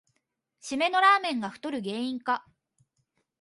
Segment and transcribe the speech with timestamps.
[0.59, 2.43] しめのラーメンが太る原因か